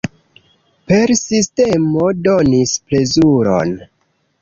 [0.91, 3.81] Persistemo donis plezuron!